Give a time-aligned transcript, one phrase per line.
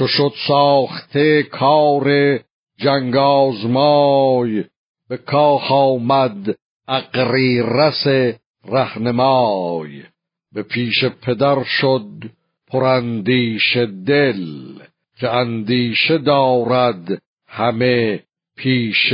[0.00, 2.38] چو شد ساخته کار
[2.78, 4.64] جنگازمای
[5.08, 6.56] به کاخ آمد
[6.88, 8.34] اقریرس
[8.68, 10.02] رهنمای.
[10.52, 12.08] به پیش پدر شد
[12.66, 13.76] پراندیش
[14.06, 14.78] دل
[15.18, 18.22] که اندیشه دارد همه
[18.56, 19.12] پیش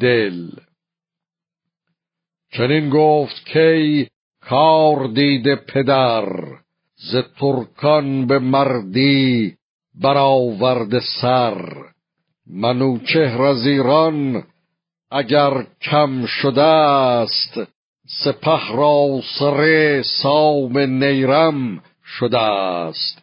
[0.00, 0.48] دل.
[2.52, 4.08] چنین گفت کی
[4.40, 6.28] کار دیده پدر
[6.96, 9.56] ز ترکان به مردی
[10.00, 11.84] برآورد سر.
[12.46, 14.44] منوچهر از ایران
[15.10, 17.62] اگر کم شده است
[18.24, 21.82] سپه را سر سام نیرم
[22.18, 23.22] شده است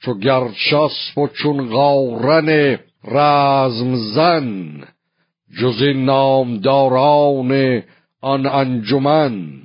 [0.00, 4.84] چو گرچسب و چون غارن رزم زن
[5.60, 7.82] جز این نامداران
[8.20, 9.62] آن انجمن.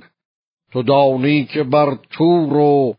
[0.72, 2.94] تو دانی که بر تور و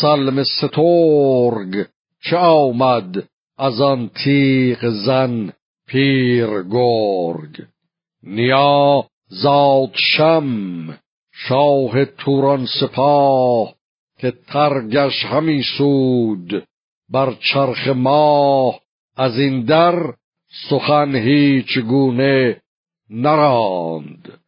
[0.00, 1.86] سلم سترگ
[2.22, 5.52] چه آمد از آن تیغ زن
[5.86, 7.66] پیر گرگ؟
[8.22, 10.98] نیا زاد شم
[11.32, 13.74] شاه توران سپاه
[14.18, 16.64] که ترگش همی سود
[17.08, 18.80] بر چرخ ماه.
[19.16, 20.14] از این در
[20.70, 22.60] سخن هیچ گونه
[23.10, 24.38] نراند.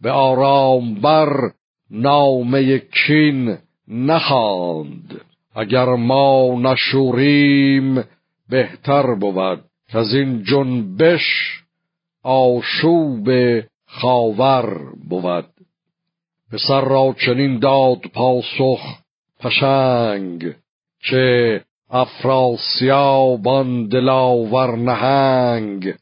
[0.00, 1.52] به آرام بر
[1.90, 5.20] نامه کین نخواند
[5.58, 8.04] اگر ما نشوریم
[8.48, 11.22] بهتر بود که از این جنبش
[12.22, 13.28] آشوب
[13.86, 15.46] خاور بود.
[16.52, 18.98] پسر را چنین داد پاسخ
[19.40, 20.54] پشنگ
[21.00, 25.94] که افراسیابان دلاور نهنگ.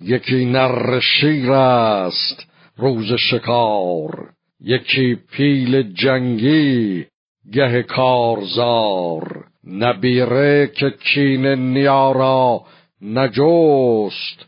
[0.00, 4.28] یکی نر شیر است روز شکار.
[4.60, 7.06] یکی پیل جنگی
[7.52, 12.62] گه کارزار نبیره که کین نیارا
[13.02, 14.46] نجست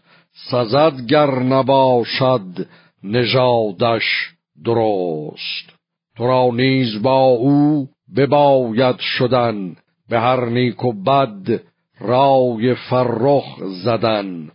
[0.51, 2.67] سزد گر نباشد
[3.05, 4.05] نژادش
[4.65, 5.75] درست.
[6.17, 9.77] تو را نیز با او بباید شدن
[10.09, 11.61] به هر نیک و بد
[12.01, 13.45] رای فرخ
[13.85, 14.51] زدن.